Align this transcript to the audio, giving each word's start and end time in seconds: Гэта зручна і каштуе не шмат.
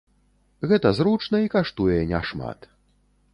Гэта 0.71 0.91
зручна 0.99 1.43
і 1.45 1.51
каштуе 1.57 1.99
не 2.13 2.23
шмат. 2.31 2.59